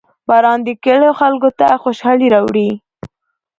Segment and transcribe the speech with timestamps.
[0.27, 2.69] •باران د کلیو خلکو ته خوشحالي راوړي.